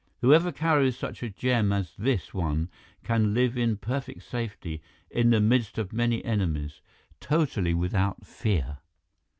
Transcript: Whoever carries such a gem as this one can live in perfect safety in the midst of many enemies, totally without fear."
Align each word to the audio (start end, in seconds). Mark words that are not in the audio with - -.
Whoever 0.21 0.51
carries 0.51 0.97
such 0.97 1.21
a 1.21 1.29
gem 1.29 1.71
as 1.71 1.95
this 1.95 2.33
one 2.33 2.71
can 3.03 3.35
live 3.35 3.55
in 3.55 3.77
perfect 3.77 4.23
safety 4.23 4.81
in 5.11 5.29
the 5.29 5.39
midst 5.39 5.77
of 5.77 5.93
many 5.93 6.25
enemies, 6.25 6.81
totally 7.19 7.75
without 7.75 8.25
fear." 8.25 8.79